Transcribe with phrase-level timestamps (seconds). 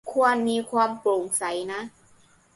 [0.11, 1.81] ควรมีความโปร่งใสนะ